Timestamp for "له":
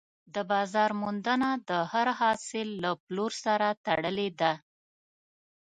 2.83-2.91